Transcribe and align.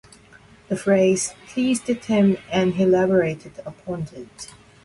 The 0.67 0.75
phrase 0.75 1.35
pleased 1.45 1.85
him 1.85 2.37
and 2.51 2.73
he 2.73 2.81
elaborated 2.81 3.59
upon 3.67 4.07
it. 4.15 4.51